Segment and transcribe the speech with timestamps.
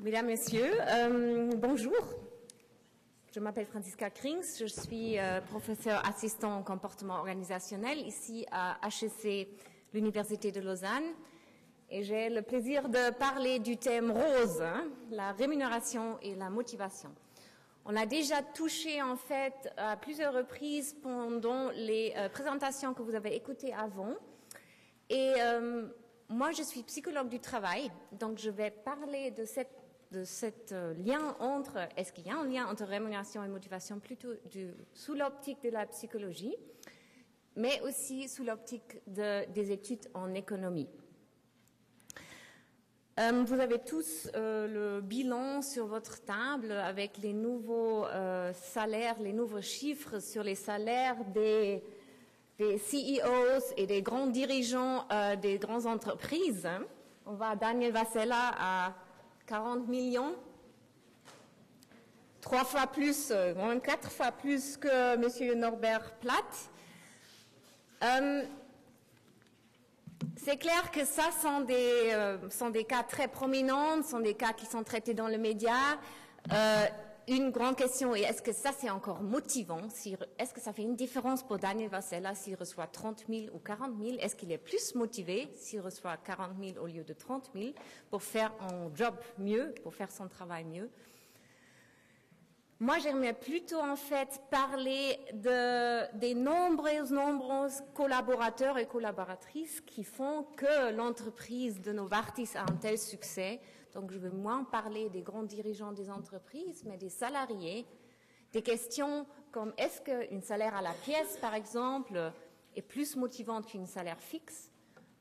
[0.00, 1.94] Mesdames, Messieurs, euh, bonjour.
[3.32, 9.48] Je m'appelle Francisca Krings, je suis euh, professeur assistant en comportement organisationnel ici à HEC,
[9.92, 11.04] l'Université de Lausanne.
[11.90, 17.14] Et j'ai le plaisir de parler du thème rose, hein, la rémunération et la motivation.
[17.84, 23.14] On a déjà touché en fait à plusieurs reprises pendant les euh, présentations que vous
[23.14, 24.14] avez écoutées avant.
[25.08, 25.86] Et euh,
[26.28, 30.94] moi, je suis psychologue du travail, donc je vais parler de cette de cet euh,
[30.94, 35.14] lien entre, est-ce qu'il y a un lien entre rémunération et motivation plutôt du, sous
[35.14, 36.54] l'optique de la psychologie,
[37.56, 40.88] mais aussi sous l'optique de, des études en économie?
[43.20, 48.06] Euh, vous avez tous euh, le bilan sur votre table avec les nouveaux
[48.54, 51.82] salaires, les nouveaux chiffres sur les salaires des,
[52.58, 55.06] des CEOs et des grands dirigeants
[55.40, 56.68] des grandes entreprises.
[57.26, 58.94] On va Daniel Vassella
[59.46, 60.34] 40 millions,
[62.40, 65.58] trois fois plus, euh, même quatre fois plus que M.
[65.58, 66.70] Norbert Platt.
[68.02, 68.44] Euh,
[70.36, 74.52] c'est clair que ça sont des, euh, sont des cas très prominents, sont des cas
[74.52, 75.98] qui sont traités dans le média.
[76.52, 76.86] Euh,
[77.28, 79.80] une grande question est est-ce que ça c'est encore motivant
[80.38, 83.92] Est-ce que ça fait une différence pour Daniel Vassella s'il reçoit 30 000 ou 40
[84.02, 87.72] 000 Est-ce qu'il est plus motivé s'il reçoit 40 000 au lieu de 30 000
[88.10, 90.90] pour faire un job mieux, pour faire son travail mieux?
[92.80, 100.42] Moi, j'aimerais plutôt en fait parler de, des nombreuses, nombreuses collaborateurs et collaboratrices qui font
[100.56, 103.60] que l'entreprise de Novartis a un tel succès.
[103.94, 107.86] Donc, je veux moins parler des grands dirigeants des entreprises, mais des salariés.
[108.52, 112.32] Des questions comme est-ce qu'une salaire à la pièce, par exemple,
[112.74, 114.70] est plus motivante qu'une salaire fixe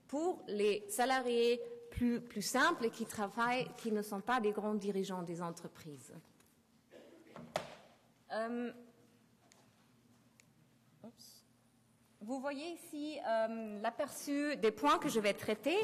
[0.08, 5.42] pour les salariés plus, simples qui travaillent, qui ne sont pas des grands dirigeants des
[5.42, 6.14] entreprises?
[8.32, 8.72] Euh,
[12.22, 15.78] vous voyez ici euh, l'aperçu des points que je vais traiter.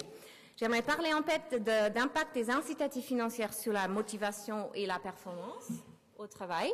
[0.59, 5.69] J'aimerais parler en fait d'impact des incitatifs financiers sur la motivation et la performance
[6.17, 6.73] au travail.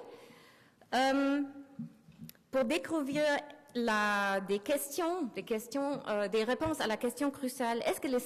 [0.95, 1.43] Euh,
[2.49, 3.21] pour découvrir
[4.47, 8.17] des questions, des questions, euh, des réponses à la question cruciale est-ce que les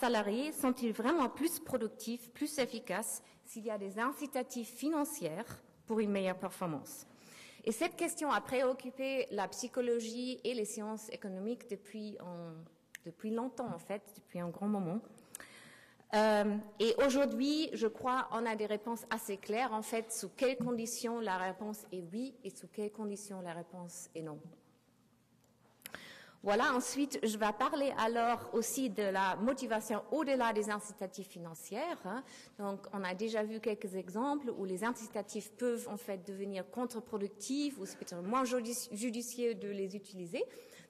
[0.00, 5.44] salariés sont-ils vraiment plus productifs, plus efficaces s'il y a des incitatifs financiers
[5.86, 7.06] pour une meilleure performance?
[7.66, 12.54] Et cette question a préoccupé la psychologie et les sciences économiques depuis, en,
[13.06, 15.00] depuis longtemps, en fait, depuis un grand moment.
[16.14, 20.58] Euh, et aujourd'hui, je crois, on a des réponses assez claires, en fait, sous quelles
[20.58, 24.38] conditions la réponse est oui et sous quelles conditions la réponse est non.
[26.42, 31.80] Voilà, ensuite, je vais parler alors aussi de la motivation au-delà des incitatifs financiers.
[32.04, 32.22] Hein.
[32.60, 37.78] Donc, on a déjà vu quelques exemples où les incitatifs peuvent en fait devenir contre-productifs
[37.78, 40.44] ou c'est peut-être moins judicieux de les utiliser.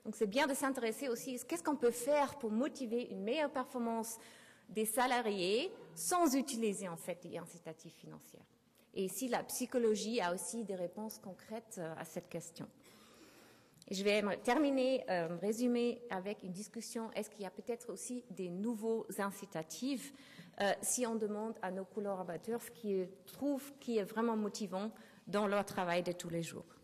[0.07, 4.19] Donc, c'est bien de s'intéresser aussi qu'est-ce qu'on peut faire pour motiver une meilleure performance
[4.69, 8.39] des salariés sans utiliser en fait les incitatifs financiers.
[8.95, 12.69] Et ici, la psychologie a aussi des réponses concrètes euh, à cette question.
[13.91, 17.11] Je vais terminer, euh, résumer avec une discussion.
[17.11, 20.13] Est-ce qu'il y a peut-être aussi des nouveaux incitatifs
[20.61, 24.93] euh, si on demande à nos collaborateurs ce qu'ils trouvent qui est vraiment motivant
[25.27, 26.76] dans leur travail de tous les jours?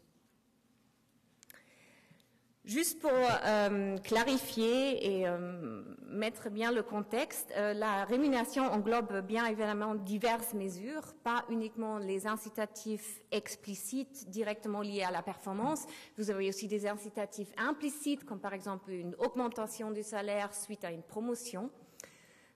[2.65, 9.47] Juste pour euh, clarifier et euh, mettre bien le contexte, euh, la rémunération englobe bien
[9.47, 15.87] évidemment diverses mesures, pas uniquement les incitatifs explicites directement liés à la performance.
[16.17, 20.93] Vous avez aussi des incitatifs implicites, comme par exemple une augmentation du salaire suite à
[20.93, 21.69] une promotion.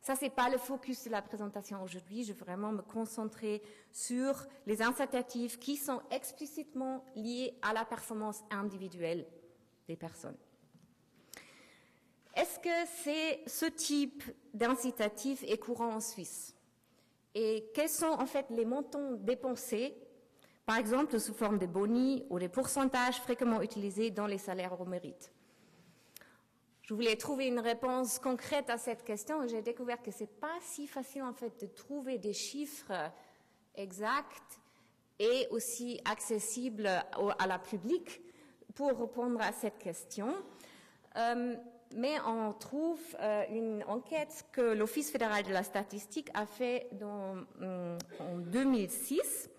[0.03, 2.23] Ça, c'est pas le focus de la présentation aujourd'hui.
[2.23, 8.45] Je vais vraiment me concentrer sur les incitatifs qui sont explicitement liés à la performance
[8.53, 9.27] individuelle
[12.35, 16.55] Est-ce que ce type d'incitatif est courant en Suisse?
[17.35, 19.97] Et quels sont en fait les montants dépensés,
[20.65, 24.85] par exemple sous forme de boni ou des pourcentages fréquemment utilisés dans les salaires au
[24.85, 25.33] mérite?
[26.83, 30.57] Je voulais trouver une réponse concrète à cette question et j'ai découvert que c'est pas
[30.63, 32.93] si facile en fait de trouver des chiffres
[33.75, 34.61] exacts
[35.19, 38.23] et aussi accessibles à la public
[38.77, 40.33] pour répondre à cette question.
[41.17, 41.57] Euh,
[41.95, 47.37] mais on trouve euh, une enquête que l'Office fédéral de la statistique a fait dans,
[47.63, 49.51] euh, en 2006.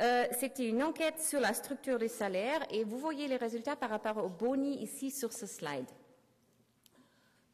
[0.00, 3.90] Euh, C'était une enquête sur la structure des salaires et vous voyez les résultats par
[3.90, 5.90] rapport au boni ici sur ce slide.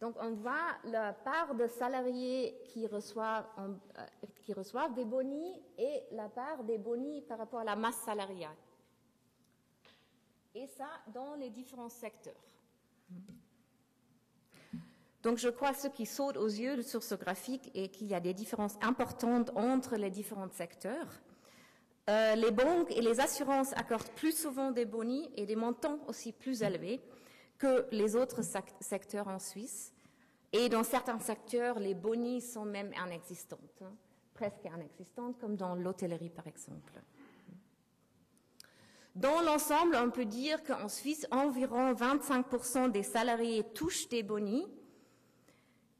[0.01, 3.47] Donc on voit la part de salariés qui reçoivent,
[4.43, 8.57] qui reçoivent des bonis et la part des bonis par rapport à la masse salariale.
[10.55, 12.35] Et ça dans les différents secteurs.
[15.23, 18.21] Donc je crois ce qui saute aux yeux sur ce graphique est qu'il y a
[18.21, 21.09] des différences importantes entre les différents secteurs.
[22.11, 26.33] Euh, les banques et les assurances accordent plus souvent des bonis et des montants aussi
[26.33, 27.00] plus élevés
[27.57, 28.43] que les autres
[28.81, 29.95] secteurs en Suisse.
[30.53, 33.93] Et dans certains secteurs, les bonis sont même inexistantes, hein,
[34.35, 36.93] presque inexistantes, comme dans l'hôtellerie par exemple.
[39.14, 44.66] Dans l'ensemble, on peut dire qu'en Suisse, environ 25% des salariés touchent des bonis.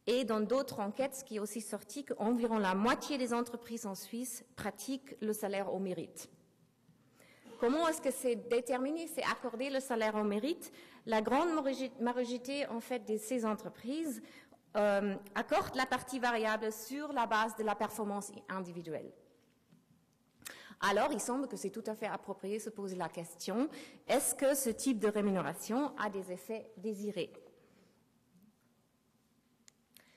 [0.07, 3.95] Et dans d'autres enquêtes, ce qui est aussi sorti, qu'environ la moitié des entreprises en
[3.95, 6.29] Suisse pratiquent le salaire au mérite.
[7.61, 10.73] Comment est-ce que c'est déterminé C'est accordé le salaire au mérite?
[11.07, 11.49] La grande
[12.01, 14.23] majorité, en fait, de ces entreprises
[14.77, 19.11] euh, accorde la partie variable sur la base de la performance individuelle.
[20.87, 23.71] Alors, il semble que c'est tout à fait approprié de se poser la question,
[24.07, 27.33] est-ce que ce type de rémunération a des effets désirés?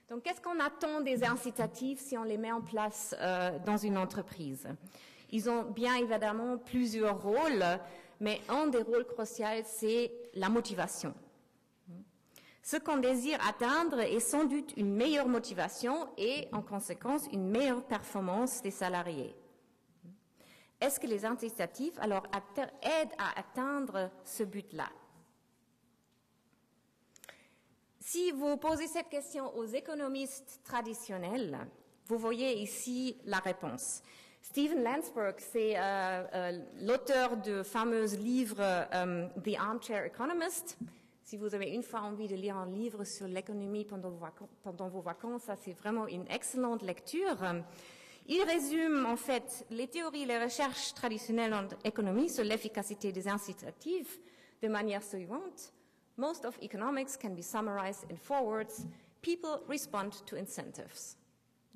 [0.10, 3.98] Donc, qu'est-ce qu'on attend des incitatifs si on les met en place euh, dans une
[3.98, 4.68] entreprise?
[5.32, 7.64] Ils ont bien évidemment plusieurs rôles,
[8.20, 11.14] mais un des rôles cruciaux, c'est la motivation.
[12.62, 17.84] Ce qu'on désire atteindre est sans doute une meilleure motivation et, en conséquence, une meilleure
[17.84, 19.34] performance des salariés.
[20.80, 24.90] Est-ce que les incitatifs, aident à atteindre ce but-là?
[28.00, 31.58] Si vous posez cette question aux économistes traditionnels,
[32.06, 34.02] vous voyez ici la réponse.
[34.42, 35.82] Stephen Landsberg, c'est euh,
[36.34, 40.78] euh, l'auteur du fameux livre euh, The Armchair Economist,
[41.28, 45.44] si vous avez une fois envie de lire un livre sur l'économie pendant, vos vacances,
[45.44, 47.36] ça c'est vraiment une excellente lecture.
[48.30, 54.20] Il résume en fait les théories les recherches traditionnelles en économie sur l'efficacité des incitatifs
[54.62, 55.72] de manière suivante.
[56.18, 58.86] Most of economics can be summarized in four words.
[59.22, 61.16] People respond to incentives.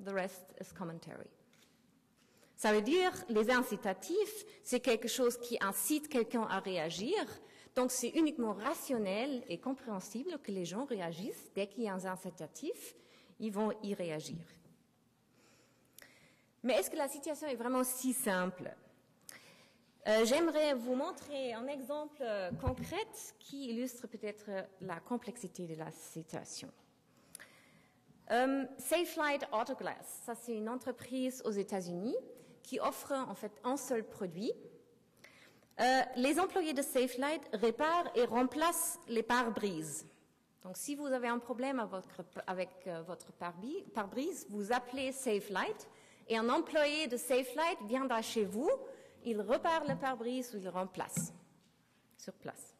[0.04, 1.30] The rest is commentary.
[2.54, 7.16] Ça veut dire, les incitatifs, c'est quelque chose qui incite quelqu'un à réagir,
[7.74, 12.04] donc c'est uniquement rationnel et compréhensible que les gens réagissent dès qu'il y a un
[12.04, 12.94] incitatif,
[13.40, 14.36] ils vont y réagir.
[16.62, 18.74] Mais est-ce que la situation est vraiment si simple?
[20.06, 22.24] Euh, J'aimerais vous montrer un exemple
[22.60, 23.06] concret
[23.38, 24.50] qui illustre peut-être
[24.80, 26.70] la complexité de la situation.
[28.30, 29.18] Euh, Safe
[29.52, 32.16] Autoglass, ça c'est une entreprise aux États-Unis
[32.62, 34.52] qui offre en fait un seul produit
[35.80, 40.06] euh, les employés de SafeLight réparent et remplacent les pare-brises.
[40.62, 41.84] Donc, si vous avez un problème
[42.46, 45.88] avec, euh, votre pare-brise, vous appelez SafeLight
[46.28, 48.70] et un employé de SafeLight viendra chez vous,
[49.24, 51.32] il repart le pare-brise ou il remplace
[52.16, 52.74] sur place.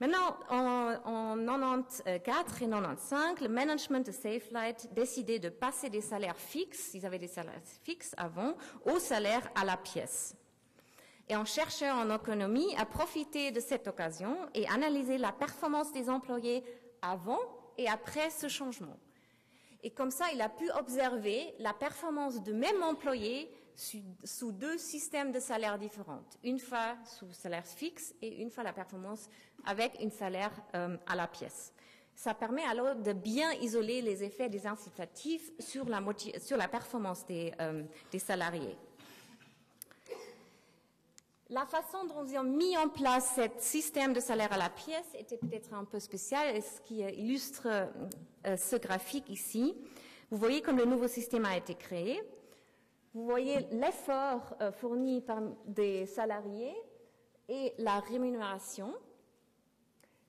[0.00, 6.94] Maintenant, en, 1994 et 1995, le management de SafeLight décidait de passer des salaires fixes,
[6.94, 8.54] ils avaient des salaires fixes avant,
[8.86, 10.34] au salaire à la pièce
[11.30, 16.10] et en cherchant en économie à profiter de cette occasion et analyser la performance des
[16.10, 16.64] employés
[17.02, 17.38] avant
[17.78, 18.98] et après ce changement.
[19.82, 23.50] Et comme ça, il a pu observer la performance de même employé
[24.24, 26.22] sous, deux systèmes de salaire différents.
[26.44, 29.28] Une fois sous salaire fixe et une fois la performance
[29.64, 31.72] avec un salaire euh, à la pièce.
[32.14, 37.82] Ça permet alors de bien isoler les effets des incitatifs sur la, performance des, euh,
[38.10, 38.76] des salariés.
[41.50, 45.08] La façon dont ils ont mis en place ce système de salaire à la pièce
[45.18, 47.66] était peut-être un peu spécial, ce qui illustre
[48.46, 49.74] euh, ce graphique ici.
[50.30, 52.22] Vous voyez comme le nouveau système a été créé.
[53.14, 56.76] Vous voyez l'effort euh, fourni par des salariés
[57.48, 58.94] et la rémunération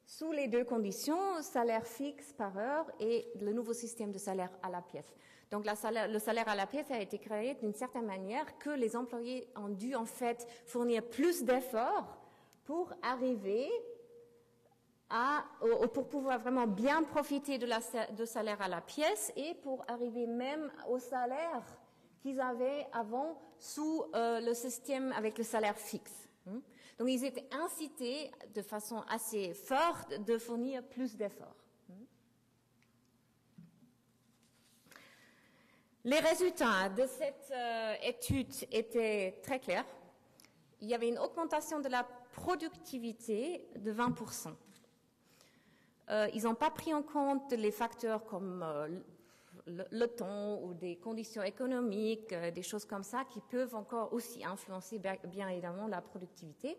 [0.07, 4.71] sous les deux conditions, salaire fixe par heure et le nouveau système de salaire à
[4.71, 5.13] la pièce.
[5.51, 9.49] Donc le salaire à la pièce a été créé d'une certaine manière que les employés
[9.57, 12.17] ont dû en fait fournir plus d'efforts
[12.63, 13.69] pour arriver
[15.09, 15.43] à,
[15.93, 17.79] pour pouvoir vraiment bien profiter de, la,
[18.17, 21.63] de salaire à la pièce et pour arriver même au salaire
[22.21, 26.29] qu'ils avaient avant sous euh, le système avec le salaire fixe.
[26.45, 26.59] Hmm?
[26.97, 31.60] Donc ils étaient incités de façon assez forte de fournir plus d'efforts.
[36.03, 39.85] Les résultats de cette euh, étude étaient très clairs.
[40.81, 44.47] Il y avait une augmentation de la productivité de 20%.
[46.09, 48.87] euh, ils n'ont pas pris en compte les facteurs comme euh,
[49.67, 54.97] le, temps ou des conditions économiques, des choses comme ça qui peuvent encore aussi influencer
[54.97, 56.77] bien, évidemment la productivité.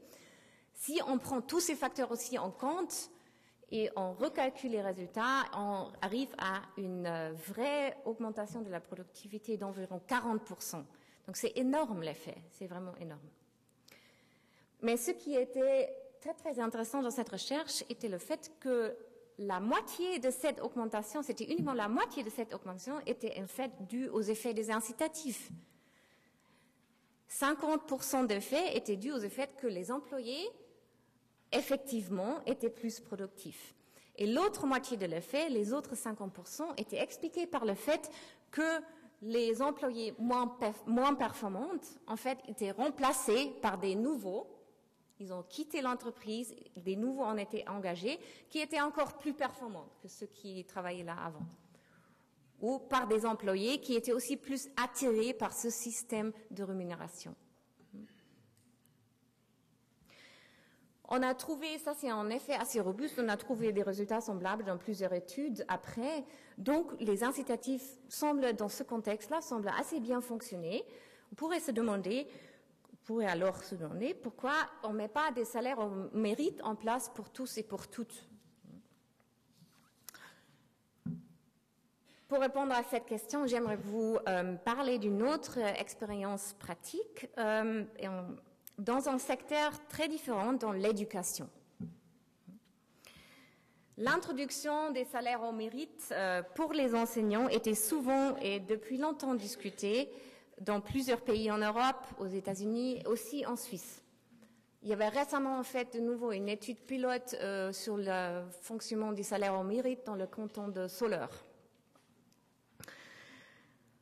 [0.74, 3.08] Si on prend tous ces facteurs aussi en compte
[3.72, 9.56] et on recalcule les résultats, on arrive à une euh, vraie augmentation de la productivité
[9.56, 10.84] d'environ 40%.
[11.26, 13.28] Donc c'est énorme l'effet, c'est vraiment énorme.
[14.82, 18.94] Mais ce qui était très très intéressant dans cette recherche était le fait que
[19.38, 23.70] la moitié de cette augmentation, c'était uniquement la moitié de cette augmentation, était en fait
[23.88, 25.50] due aux effets des incitatifs.
[27.30, 30.46] 50% d'effets étaient dus aux effets que les employés,
[31.52, 33.74] effectivement, étaient plus productifs.
[34.16, 38.10] Et l'autre moitié de l'effet, les autres 50%, étaient expliqués par le fait
[38.50, 38.80] que
[39.22, 44.46] les employés moins, perf moins performantes, en fait, étaient remplacés par des nouveaux
[45.22, 48.18] ils ont quitté l'entreprise, des nouveaux en étaient engagés,
[48.50, 51.46] qui étaient encore plus performants que ceux qui travaillaient là avant.
[52.60, 57.36] Ou par des employés qui étaient aussi plus attirés par ce système de rémunération.
[61.14, 64.64] On a trouvé, ça c'est en effet assez robuste, on a trouvé des résultats semblables
[64.64, 66.24] dans plusieurs études après.
[66.56, 70.82] Donc les incitatifs semblent, dans ce contexte-là, semblent assez bien fonctionner.
[71.30, 72.26] On pourrait se demander
[73.04, 74.54] pourrait alors se demander pourquoi
[74.84, 78.26] on ne met pas des salaires au mérite en place pour tous et pour toutes.
[82.26, 87.84] Pour répondre à cette question, j'aimerais vous euh, parler d'une autre expérience pratique euh,
[88.78, 91.48] dans un secteur très différent, dans l'éducation.
[93.98, 100.10] L'introduction des salaires au mérite euh, pour les enseignants était souvent et depuis longtemps discutée
[100.60, 104.02] dans plusieurs pays en Europe, aux États-Unis, aussi en Suisse.
[104.82, 109.12] Il y avait récemment en fait de nouveau une étude pilote euh, sur le fonctionnement
[109.12, 111.44] du salaire au mérite dans le canton de Soleure.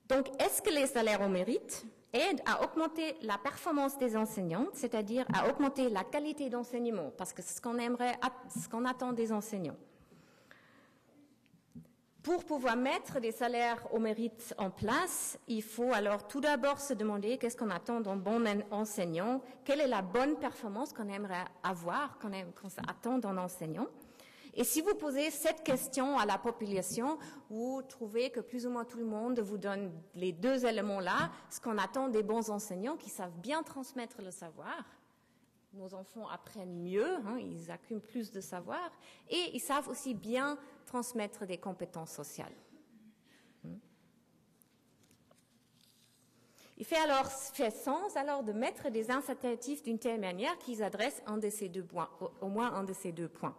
[0.09, 1.85] Donc, est-ce que les salaires au mérite?
[2.12, 7.43] Aident à augmenter la performance des enseignants, c'est-à-dire à augmenter la qualité d'enseignement, parce que
[7.43, 9.76] c'est ce qu'on aimerait, ce qu'on attend des enseignants.
[12.23, 16.93] Pour pouvoir mettre des salaires au mérite en place, il faut alors tout d'abord se
[16.93, 22.19] demander qu'est-ce qu'on attend d'un bon enseignant, quelle est la bonne performance qu'on aimerait avoir,
[22.19, 23.87] qu'on qu attend d'un enseignant.
[24.54, 28.85] Et si vous posez cette question à la population, vous trouvez que plus ou moins
[28.85, 33.11] tout le monde vous donne les deux éléments-là, ce qu'on attend des bons enseignants qui
[33.11, 34.85] savent bien transmettre le savoir.
[35.73, 38.90] Nos enfants apprennent mieux, hein, ils accumulent plus de savoir,
[39.28, 42.52] et ils savent aussi bien transmettre des compétences sociales.
[46.76, 51.37] Il fait alors sens alors de mettre des incitatifs d'une telle manière qu'ils adressent un
[51.37, 52.09] de ces deux points,
[52.40, 53.54] au moins un de ces deux points.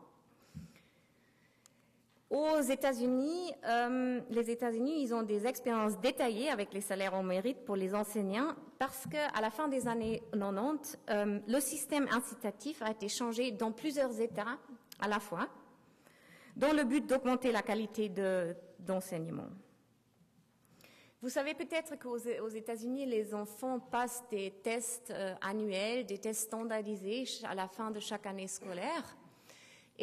[2.31, 7.65] Aux États-Unis, euh, les États-Unis, ils ont des expériences détaillées avec les salaires au mérite
[7.65, 12.91] pour les enseignants parce qu'à la fin des années 90, euh, le système incitatif a
[12.91, 14.57] été changé dans plusieurs États
[15.01, 15.49] à la fois
[16.55, 18.09] dans le but d'augmenter la qualité
[18.79, 19.49] d'enseignement.
[21.21, 27.25] Vous savez peut-être qu'aux États-Unis, les enfants passent des tests euh, annuels, des tests standardisés
[27.43, 29.17] à la fin de chaque année scolaire.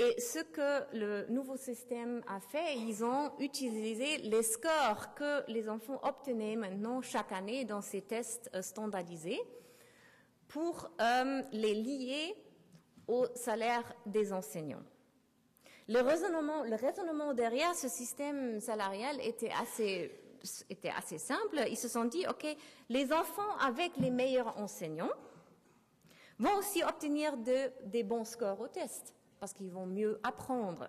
[0.01, 5.69] Et ce que le nouveau système a fait, ils ont utilisé les scores que les
[5.69, 9.41] enfants obtenaient maintenant chaque année dans ces tests euh, standardisés
[10.47, 12.37] pour euh, les lier
[13.09, 14.85] au salaire des enseignants.
[15.89, 20.13] Le raisonnement, derrière ce système salarial était assez,
[21.19, 21.59] simple.
[21.69, 22.47] Ils se sont dit, OK,
[22.89, 25.11] les enfants avec les meilleurs enseignants
[26.39, 30.89] vont aussi obtenir de, des bons scores au test parce qu'ils vont mieux apprendre.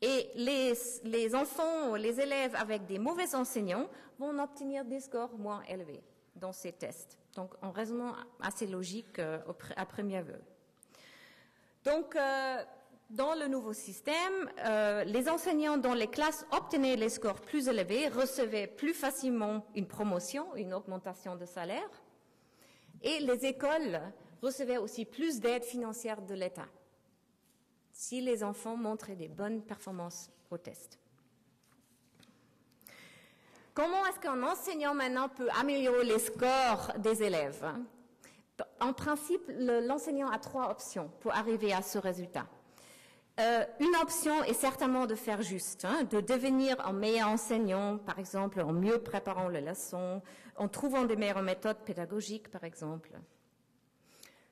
[0.00, 3.88] Et les, enfants, les élèves avec des mauvais enseignants
[4.18, 6.02] vont obtenir des scores moins élevés
[6.36, 7.18] dans ces tests.
[7.34, 9.38] Donc, un raisonnement assez logique euh,
[9.76, 10.34] à première vue.
[11.84, 12.62] Donc, euh,
[13.10, 18.08] dans le nouveau système, euh, les enseignants dont les classes obtenaient les scores plus élevés
[18.08, 21.88] recevaient plus facilement une promotion, une augmentation de salaire,
[23.02, 24.00] et les écoles
[24.44, 26.68] recevaient aussi plus d'aide financière de l'État
[27.92, 30.98] si les enfants montraient des bonnes performances au test.
[33.72, 37.66] Comment est-ce qu'un enseignant maintenant peut améliorer les scores des élèves?
[38.80, 42.46] En principe, l'enseignant a trois options pour arriver à ce résultat.
[43.40, 48.20] Euh, une option est certainement de faire juste, hein, de devenir un meilleur enseignant, par
[48.20, 50.22] exemple, en mieux préparant les leçons,
[50.56, 53.10] en trouvant des meilleures méthodes pédagogiques, par exemple.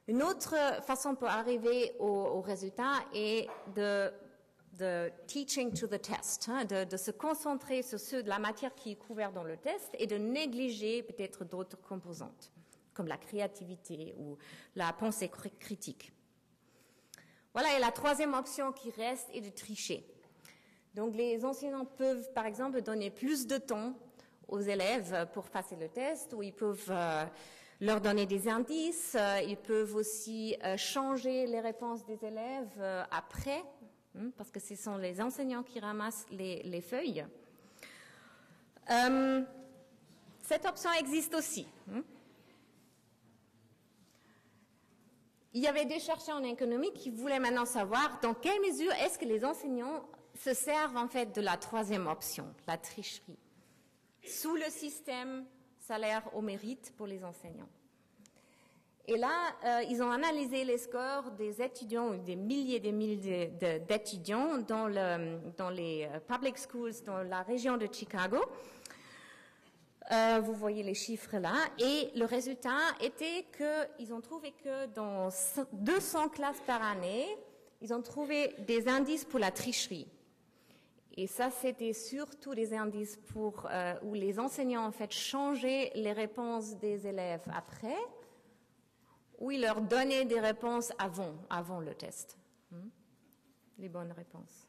[0.08, 4.12] Une autre façon pour arriver au, résultat est de
[4.78, 8.92] de teaching to the test, hein, de, se concentrer sur ce de la matière qui
[8.92, 12.50] est couverte dans le test et de négliger peut-être d'autres composantes,
[12.94, 14.38] comme la créativité ou
[14.74, 16.12] la pensée critique.
[17.52, 20.06] Voilà, et la troisième option qui reste est de tricher.
[20.94, 23.94] Donc les enseignants peuvent, par exemple, donner plus de temps
[24.48, 27.24] aux élèves pour passer le test, ou ils peuvent euh,
[27.82, 33.62] leur donner des indices, euh, ils peuvent aussi euh, changer les réponses des élèves après
[34.14, 37.24] Hmm, parce que ce sont les enseignants qui ramassent les, feuilles.
[38.90, 39.42] Euh,
[40.42, 41.66] cette option existe aussi.
[41.86, 42.02] Hmm.
[45.54, 49.18] Il y avait des chercheurs en économie qui voulaient maintenant savoir dans quelle mesure est-ce
[49.18, 50.02] que les enseignants
[50.38, 53.38] se servent en fait de la troisième option, la tricherie,
[54.24, 55.44] sous le système
[55.82, 57.68] salaire au mérite pour les enseignants.
[59.08, 63.48] Et là, euh, ils ont analysé les scores des étudiants, des milliers et des milliers
[63.88, 68.38] d'étudiants dans, les euh, public schools dans la région de Chicago.
[70.12, 71.54] Euh, vous voyez les chiffres là.
[71.80, 75.30] Et le résultat était qu'ils ont trouvé que dans
[75.72, 77.26] 200 classes par année,
[77.80, 80.06] ils ont trouvé des indices pour la tricherie.
[81.14, 83.68] Et ça, c'était surtout des indices pour,
[84.02, 87.98] où les enseignants, en fait, changeaient les réponses des élèves après
[89.42, 92.38] ou il leur donnait des réponses avant, avant le test.
[92.70, 92.88] Hmm?
[93.78, 94.68] Les bonnes réponses.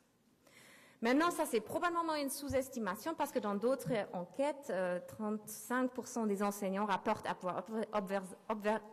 [1.00, 6.86] Maintenant, ça c'est probablement une sous-estimation parce que dans d'autres enquêtes, 35% euh, des enseignants
[6.86, 7.66] rapportent avoir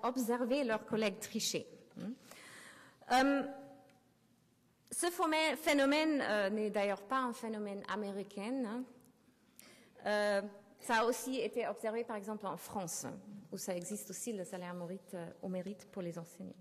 [0.03, 1.67] observé leurs collègues tricher.
[1.97, 2.13] Hmm?
[3.13, 3.43] Euh,
[4.91, 5.07] ce
[5.57, 8.85] phénomène euh, n'est d'ailleurs pas un phénomène américain.
[10.05, 10.43] Hein.
[10.81, 13.07] ça a aussi été observé par exemple en France
[13.53, 14.75] où ça existe aussi le salaire
[15.15, 16.55] euh, au mérite pour les enseignants.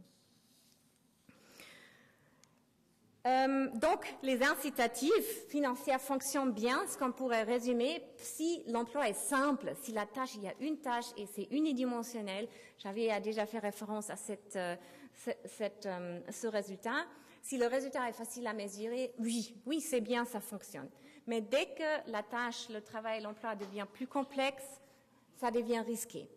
[3.27, 9.73] Euh, donc, les incitatifs financiers fonctionnent bien, ce qu'on pourrait résumer, si l'emploi est simple,
[9.81, 12.47] si la tâche, il y a une tâche et c'est unidimensionnel.
[12.77, 14.15] J'avais déjà fait référence à
[14.55, 14.75] euh,
[16.31, 17.05] ce résultat.
[17.41, 20.89] Si le résultat est facile à mesurer, oui, oui, c'est bien, ça fonctionne.
[21.27, 24.81] Mais dès que la tâche, le travail, l'emploi devient plus complexe,
[25.39, 26.29] ça devient risqué.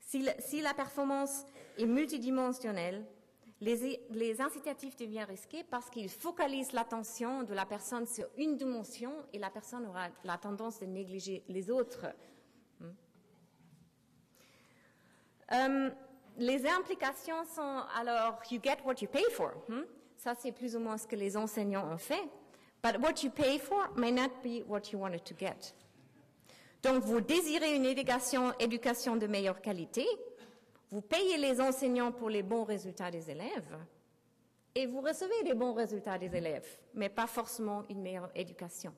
[0.00, 1.44] Si, la performance
[1.76, 3.04] est multidimensionnelle,
[3.60, 9.38] les, incitatifs deviennent risqués parce qu'ils focalisent l'attention de la personne sur une dimension et
[9.38, 12.06] la personne aura la tendance de négliger les autres.
[12.80, 12.90] Hmm.
[15.52, 15.90] Euh,
[16.38, 19.52] les implications sont alors you get what you pay for.
[19.68, 19.82] Hmm?
[20.16, 22.22] Ça, c'est plus ou moins ce que les enseignants ont fait.
[22.82, 25.74] But what you pay for may not be what you wanted to get.
[26.82, 30.06] Donc, vous désirez une éducation, éducation de meilleure qualité,
[30.90, 33.78] vous payez les enseignants pour les bons résultats des élèves,
[34.74, 38.92] et vous recevez les bons résultats des élèves, mais pas forcément une meilleure éducation.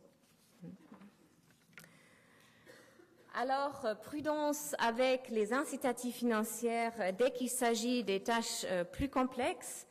[3.38, 9.10] Alors, euh, prudence avec les incitatifs financiers euh, dès qu'il s'agit des tâches euh, plus
[9.10, 9.86] complexes.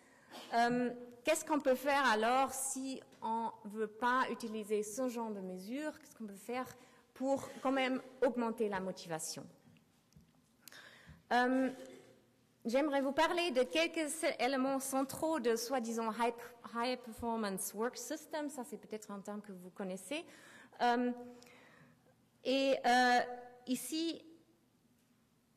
[1.23, 5.91] Qu'est-ce qu'on peut faire alors si on ne veut pas utiliser ce genre de mesures?
[5.99, 6.65] Qu'est-ce qu'on peut faire
[7.13, 9.45] pour quand même augmenter la motivation?
[12.65, 18.49] J'aimerais vous parler de quelques éléments centraux de soi-disant high, performance work system.
[18.49, 20.25] Ça, c'est peut-être un terme que vous connaissez.
[22.45, 23.19] Et euh,
[23.67, 24.21] ici,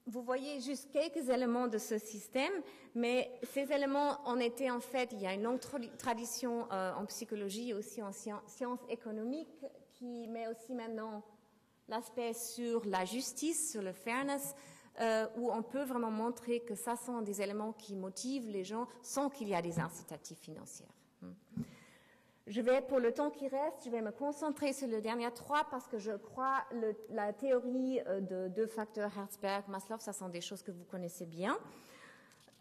[0.07, 2.53] vous voyez juste quelques éléments de ce système,
[2.95, 5.61] mais ces éléments en étaient en fait, il y a une longue
[5.99, 9.67] tradition en psychologie, aussi en sciences économiques,
[9.99, 11.23] qui met aussi maintenant
[11.89, 14.55] l'aspect sur la justice, sur le fairness,
[15.01, 18.89] euh, où on peut vraiment montrer que ça sont des éléments qui motivent les gens
[19.01, 20.89] sans qu'il y ait des incitatifs financiers.
[22.49, 25.65] Je vais, pour le temps qui reste, je vais me concentrer sur le dernier trois
[25.71, 30.31] parce que je crois le, la théorie euh, de deux facteurs Herzberg, Maslow, ça sont
[30.31, 31.59] des choses que vous connaissez bien.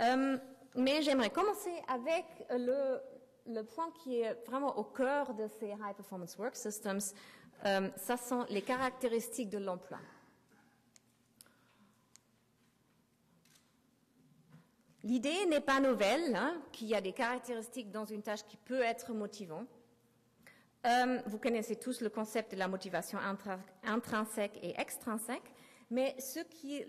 [0.02, 0.38] Euh,
[0.76, 3.00] mais j'aimerais commencer avec le,
[3.48, 7.00] le point qui est vraiment au cœur de ces High Performance Work Systems,
[7.66, 10.00] euh, ça sont les caractéristiques de l'emploi.
[15.04, 18.82] L'idée n'est pas nouvelle, hein, qu'il y a des caractéristiques dans une tâche qui peut
[18.82, 19.70] être motivante.
[20.86, 23.20] Euh, vous connaissez tous le concept de la motivation
[23.84, 25.54] intrinsèque et extrinsèque.
[25.90, 26.18] Mais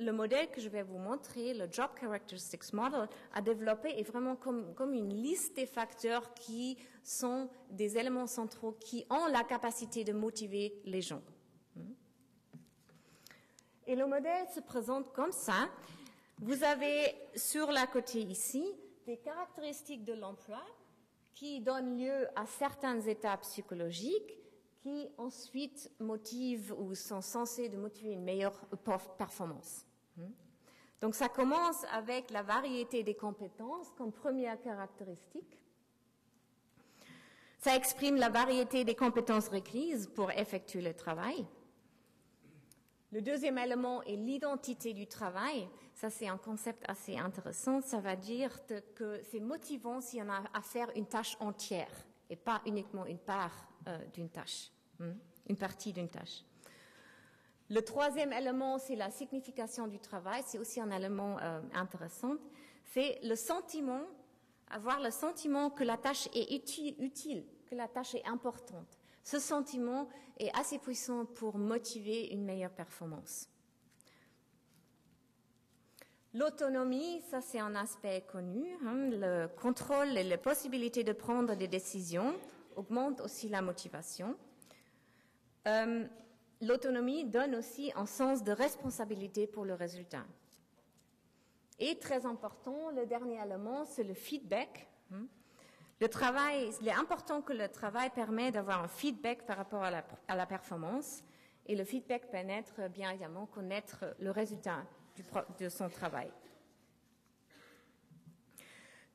[0.00, 4.34] le modèle que je vais vous montrer, le Job Characteristics Model, a développé est vraiment
[4.34, 10.02] comme, comme une liste des facteurs qui sont des éléments centraux qui ont la capacité
[10.02, 11.22] de motiver les gens.
[13.86, 15.70] Et le modèle se présente comme ça.
[16.40, 18.64] Vous avez sur la côté ici
[19.06, 20.60] des caractéristiques de l'emploi
[21.38, 24.36] qui donne lieu à certaines étapes psychologiques
[24.82, 28.58] qui ensuite motivent ou sont censées de motiver une meilleure
[29.16, 29.86] performance.
[30.16, 30.32] Hmm?
[31.00, 35.62] Donc ça commence avec la variété des compétences comme première caractéristique.
[37.58, 41.46] Ça exprime la variété des compétences requises pour effectuer le travail.
[43.10, 45.66] Le deuxième élément est l'identité du travail.
[45.94, 47.80] Ça, c'est un concept assez intéressant.
[47.80, 51.90] Ça va dire que c'est motivant si on a à faire une tâche entière
[52.28, 55.12] et pas uniquement une part euh, d'une tâche, hmm,
[55.48, 56.44] une partie d'une tâche.
[57.70, 60.42] Le troisième élément, c'est la signification du travail.
[60.46, 62.34] C'est aussi un élément euh, intéressant.
[62.92, 64.02] C'est le sentiment,
[64.70, 68.97] avoir le sentiment que la tâche est utile, que la tâche est importante.
[69.30, 73.46] Ce sentiment est assez puissant pour motiver une meilleure performance.
[76.32, 78.64] L'autonomie, ça c'est un aspect connu.
[78.86, 79.10] Hein.
[79.10, 82.34] le contrôle et la possibilité de prendre des décisions
[82.74, 84.34] augmentent aussi la motivation.
[85.66, 86.06] Euh,
[86.62, 90.24] l'autonomie donne aussi un sens de responsabilité pour le résultat.
[91.78, 94.88] Et très important, le dernier élément, c'est le feedback.
[95.12, 95.26] Hein.
[96.00, 99.90] Le travail, il est important que le travail permet d'avoir un feedback par rapport à
[99.90, 101.24] la, performance.
[101.66, 104.84] Et le feedback permet bien évidemment connaître le résultat
[105.58, 106.30] de son travail.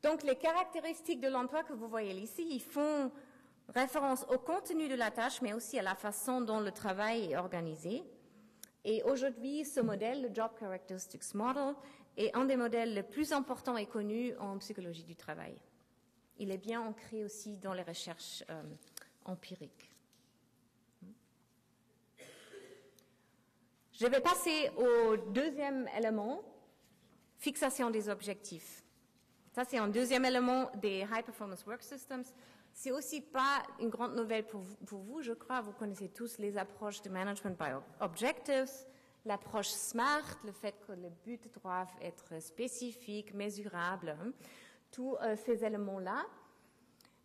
[0.03, 3.09] Donc, les caractéristiques de l'emploi que vous voyez ici, ils font
[3.69, 7.37] référence au contenu de la tâche, mais aussi à la façon dont le travail est
[7.37, 8.03] organisé.
[8.83, 11.73] Et aujourd'hui, ce modèle, le Job Characteristics Model,
[12.17, 15.55] est un des modèles les plus importants et connus en psychologie du travail.
[16.39, 18.63] Il est bien ancré aussi dans les recherches euh,
[19.25, 19.89] empiriques.
[23.93, 26.41] Je vais passer au deuxième élément,
[27.37, 28.83] fixation des objectifs.
[29.53, 32.23] Ça, c'est un deuxième élément des High Performance Work Systems.
[32.73, 35.61] C'est aussi pas une grande nouvelle pour vous, pour vous, je crois.
[35.61, 37.69] Vous connaissez tous les approches de management by
[37.99, 38.71] objectives,
[39.25, 44.17] l'approche SMART, le fait que les buts doivent être spécifiques, mesurables.
[44.93, 46.23] Tous euh, ces éléments-là.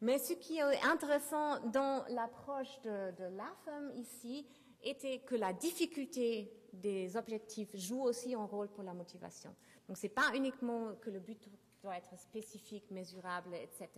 [0.00, 4.44] Mais ce qui est intéressant dans l'approche de, de l'AFM ici
[4.82, 9.54] était que la difficulté des objectifs joue aussi un rôle pour la motivation.
[9.86, 11.48] Donc ce n'est pas uniquement que le but
[11.82, 13.88] doit être spécifique, mesurable, etc.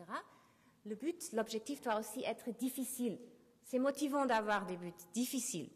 [0.87, 3.19] Le but, l'objectif doit aussi être difficile.
[3.65, 5.69] C'est motivant d'avoir des buts difficiles,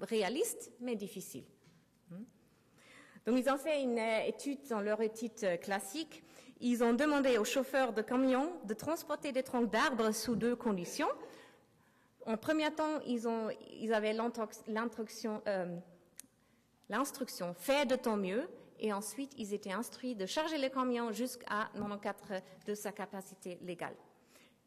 [0.00, 1.44] réalistes, mais difficiles.
[2.10, 2.24] Hmm?
[3.26, 6.22] Donc ils ont fait une euh, étude dans leur étude euh, classique
[6.60, 11.08] ils ont demandé aux chauffeurs de camions de transporter des troncs d'arbres sous deux conditions.
[12.26, 14.16] En premier temps, ils, avaient
[14.66, 15.76] l'instruction, euh,
[16.88, 18.48] l'instruction fait de ton mieux,
[18.80, 23.94] et ensuite ils étaient instruits de charger le camion jusqu'à 94 de sa capacité légale.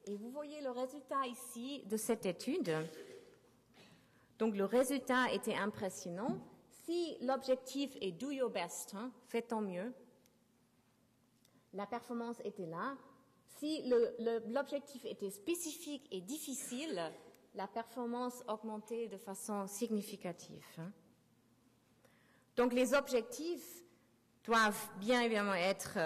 [0.07, 2.73] Et vous voyez le résultat ici de cette étude.
[4.39, 6.39] Donc le résultat était impressionnant.
[6.85, 9.93] Si l'objectif est do your best, hein, fais ton mieux,
[11.73, 12.97] la performance était là.
[13.57, 13.83] Si
[14.47, 17.01] l'objectif était spécifique et difficile,
[17.55, 20.65] la performance augmentait de façon significative.
[20.77, 20.91] Hein.
[22.55, 23.83] Donc les objectifs
[24.43, 25.97] doivent bien évidemment être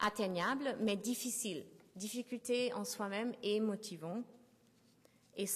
[0.00, 1.64] atteignables, mais difficiles.
[1.96, 4.22] Difficulté en soi-même et motivant.
[5.36, 5.46] Et,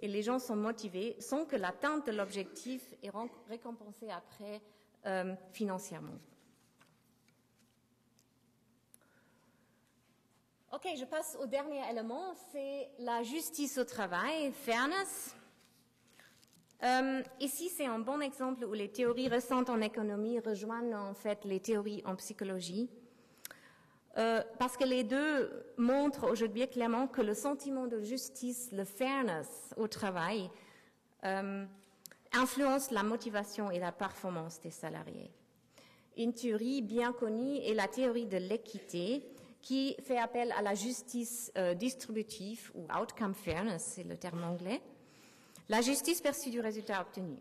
[0.00, 3.10] et les gens sont motivés sans que l'atteinte de l'objectif est
[3.48, 4.60] récompensée après
[5.06, 6.18] euh, financièrement.
[10.76, 15.34] Ok, je passe au dernier élément, c'est la justice au travail, fairness.
[16.82, 21.46] Euh, ici, c'est un bon exemple où les théories récentes en économie rejoignent en fait
[21.46, 22.90] les théories en psychologie,
[24.18, 29.72] euh, parce que les deux montrent aujourd'hui clairement que le sentiment de justice, le fairness
[29.78, 30.50] au travail,
[31.24, 31.64] euh,
[32.34, 35.30] influence la motivation et la performance des salariés.
[36.18, 39.22] Une théorie bien connue est la théorie de l'équité,
[39.60, 44.80] qui fait appel à la justice euh, distributive ou outcome fairness, c'est le terme anglais,
[45.68, 47.36] la justice perçue du résultat obtenu.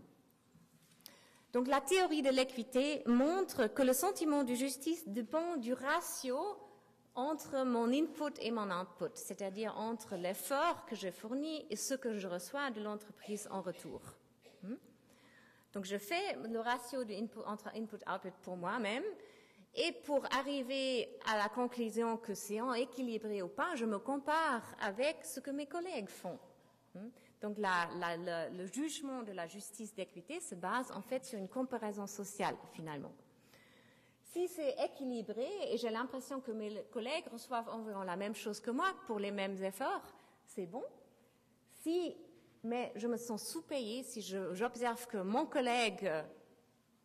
[1.54, 6.38] Donc la théorie de l'équité montre que le sentiment de justice dépend du ratio
[7.16, 12.18] entre mon input et mon output, c'est-à-dire entre l'effort que je fournis et ce que
[12.18, 14.02] je reçois de l'entreprise en retour.
[14.64, 14.76] Hmm?
[15.72, 19.04] Donc je fais le ratio de input, entre input-output pour moi-même
[19.76, 25.26] et pour arriver à la conclusion que c'est équilibré ou pas, je me compare avec
[25.26, 26.40] ce que mes collègues font.
[26.94, 27.10] Hmm?
[27.42, 32.56] Donc le jugement de la justice d'équité se base en fait sur une comparaison sociale
[32.74, 33.12] finalement.
[34.32, 38.72] Si c'est équilibré, et j'ai l'impression que mes collègues reçoivent environ la même chose que
[38.72, 40.14] moi pour les mêmes efforts,
[40.46, 40.84] c'est bon.
[41.84, 42.16] Si,
[42.64, 46.12] mais je me sens sous-payée si j'observe que mon collègue,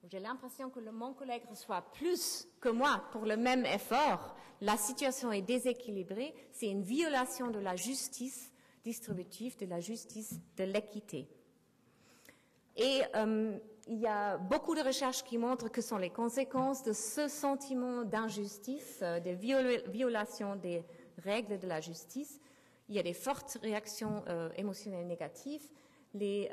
[0.08, 5.30] j'ai l'impression que mon collègue reçoit plus que moi pour le même effort, la situation
[5.32, 8.52] est déséquilibrée, c'est une violation de la justice
[8.84, 11.28] distributive, de la justice de l'équité.
[12.76, 13.58] Et euh,
[13.88, 18.04] il y a beaucoup de recherches qui montrent que sont les conséquences de ce sentiment
[18.04, 19.30] d'injustice, euh, de
[19.90, 20.84] violation des
[21.18, 22.40] règles de la justice.
[22.88, 25.68] Il y a des fortes réactions euh, émotionnelles négatives.
[26.14, 26.50] Les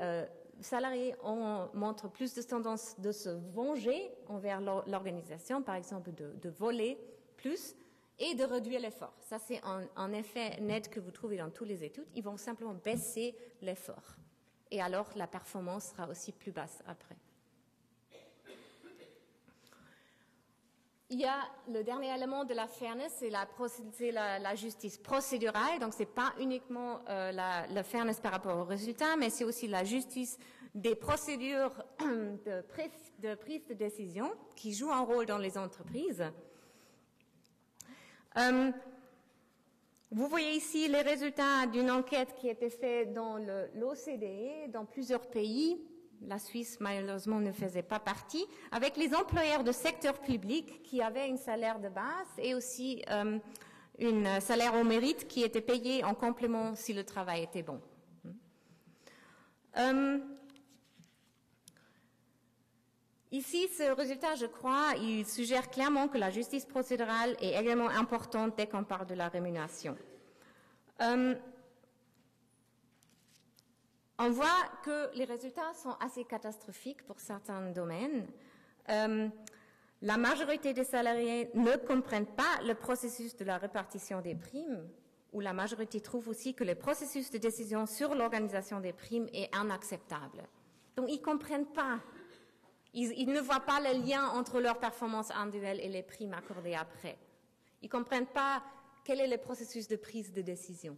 [0.62, 6.98] salariés ont, montrent plus de tendance de se venger envers l'organisation, par exemple de, voler
[7.36, 7.76] plus
[8.20, 9.13] et de réduire l'effort.
[9.22, 9.62] Ça, c'est
[9.96, 12.08] un effet net que vous trouvez dans toutes les études.
[12.15, 14.17] Ils vont simplement baisser l'effort
[14.72, 17.15] et alors la performance sera aussi plus basse après.
[21.10, 21.39] Il y a
[21.72, 23.30] le dernier élément de la fairness, c'est
[24.12, 25.80] la, justice procédurale.
[25.80, 29.67] Donc, ce n'est pas uniquement euh, la, fairness par rapport aux résultats, mais c'est aussi
[29.67, 30.38] la justice
[30.76, 36.26] des procédures de prise de, décision qui jouent un rôle dans les entreprises.
[38.38, 38.72] Euh,
[40.12, 45.28] vous voyez ici les résultats d'une enquête qui a été faite dans l'OCDE, dans plusieurs
[45.28, 45.82] pays.
[46.22, 51.30] La Suisse, malheureusement, ne faisait pas partie, avec les employeurs de secteur public qui avaient
[51.30, 53.38] un salaire de base et aussi euh,
[54.02, 57.80] un salaire au mérite qui était payé en complément si le travail était bon.
[59.78, 60.20] Euh,
[63.32, 68.56] Ici, ce résultat, je crois, il suggère clairement que la justice procédurale est également importante
[68.56, 69.98] dès qu'on parle de la rémunération.
[71.02, 71.36] Euh,
[74.20, 74.48] on voit
[74.84, 78.26] que les résultats sont assez catastrophiques pour certains domaines.
[78.90, 79.28] Euh,
[80.02, 84.88] la majorité des salariés ne comprennent pas le processus de la répartition des primes,
[85.34, 89.50] ou la majorité trouve aussi que le processus de décision sur l'organisation des primes est
[89.56, 90.44] inacceptable.
[90.96, 92.00] Donc, ils ne comprennent pas
[92.94, 97.18] ils, ne voient pas le lien entre leur performance individuelle et les primes accordées après.
[97.82, 98.64] Ils ne comprennent pas
[99.04, 100.98] quel est le processus de prise de décision.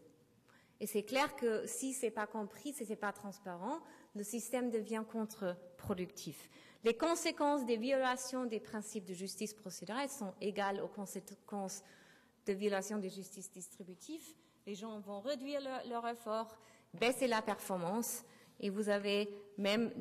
[0.80, 3.80] Et c'est clair que si ce n'est pas compris, si ce n'est pas transparent,
[4.16, 6.50] le système devient contre-productif.
[6.84, 11.84] Les conséquences des violations des principes de justice procédurale sont égales aux conséquences
[12.46, 14.24] de violations de justice distributive.
[14.66, 16.58] Les gens vont réduire leur, effort,
[16.94, 18.24] baisser la performance,
[18.62, 19.92] et vous avez même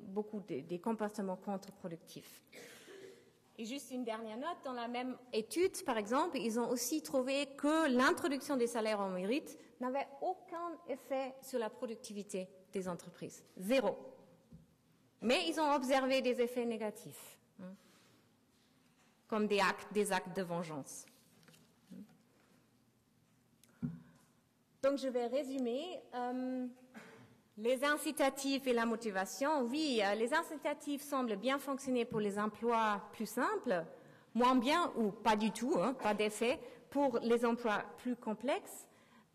[0.00, 2.42] beaucoup de, des comportements contre-productifs.
[3.58, 7.46] Et juste une dernière note, dans la même étude, par exemple, ils ont aussi trouvé
[7.56, 13.44] que l'introduction des salaires en mérite n'avait aucun effet sur la productivité des entreprises.
[13.58, 13.96] Zéro.
[15.22, 17.74] Mais ils ont observé des effets négatifs, hein,
[19.28, 21.06] comme des actes, des actes de vengeance.
[24.82, 26.00] Donc je vais résumer.
[26.14, 26.66] Euh,
[27.58, 33.00] les incitatifs et la motivation, oui, euh, les incitatifs semblent bien fonctionner pour les emplois
[33.12, 33.82] plus simples,
[34.34, 36.60] moins bien ou pas du tout, hein, pas d'effet,
[36.90, 38.86] pour les emplois plus complexes,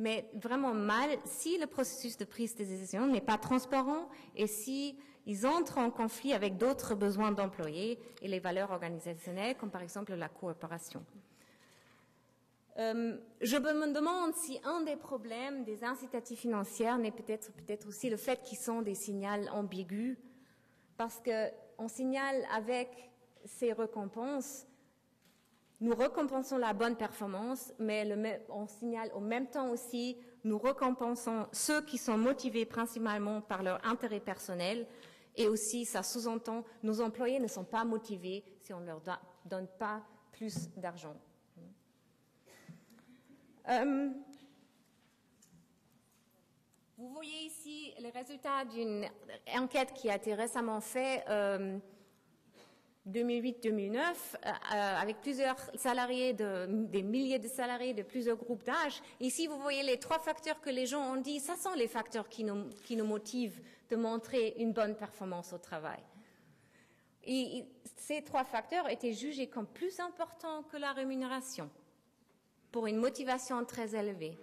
[0.01, 4.97] mais vraiment mal si le processus de prise de décision n'est pas transparent et si
[5.27, 10.13] ils entrent en conflit avec d'autres besoins d'employés et les valeurs organisationnelles, comme par exemple
[10.15, 11.05] la coopération.
[12.77, 18.09] Euh, je me demande si un des problèmes des incitatifs financiers n'est peut-être peut-être aussi
[18.09, 20.17] le fait qu'ils sont des signaux ambigus,
[20.97, 23.11] parce qu'on signale avec
[23.45, 24.65] ces récompenses,
[25.81, 31.81] nous récompensons la bonne performance, mais on signale au même temps aussi, nous récompensons ceux
[31.81, 34.85] qui sont motivés principalement par leur intérêt personnel,
[35.35, 39.01] et aussi ça sous-entend nos employés ne sont pas motivés si on ne leur
[39.45, 41.15] donne pas plus d'argent.
[43.69, 44.09] Euh,
[46.97, 49.05] vous voyez ici les résultats d'une
[49.55, 51.25] enquête qui a été récemment faite,
[53.09, 59.01] 2008-2009, euh, euh, avec plusieurs salariés, des milliers de salariés de plusieurs groupes d'âge.
[59.19, 62.29] Ici, vous voyez les trois facteurs que les gens ont dit, ça sont les facteurs
[62.29, 63.59] qui nous, qui nous motivent
[63.89, 65.99] de montrer une bonne performance au travail.
[67.23, 67.65] Et
[67.97, 71.69] ces trois facteurs étaient jugés comme plus importants que la rémunération
[72.71, 74.37] pour une motivation très élevée.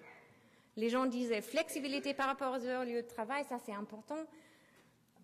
[0.77, 4.25] Les gens disaient flexibilité par rapport aux heures lieu de travail, ça c'est important,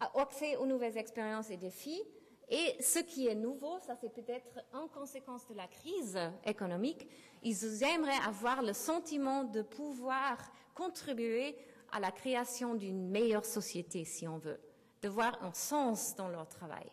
[0.01, 2.03] accès aux nouvelles expériences et défis.
[2.49, 7.09] Et ce qui est nouveau, ça c'est peut-être en conséquence de la crise économique,
[7.43, 10.39] ils aimeraient avoir le sentiment de pouvoir
[10.75, 11.57] contribuer
[11.93, 14.61] à la création d'une meilleure société, si on veut,
[15.01, 16.91] de voir un sens dans leur travail.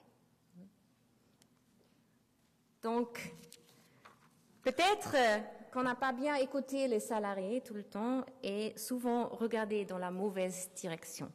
[2.81, 3.33] Donc,
[4.63, 5.39] peut-être euh,
[5.71, 10.11] qu'on n'a pas bien écouté les salariés tout le temps et souvent regardé dans la
[10.11, 11.31] mauvaise direction.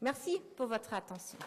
[0.00, 1.38] Merci pour votre attention.